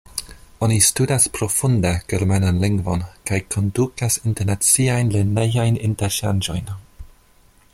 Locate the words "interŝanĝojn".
5.91-6.73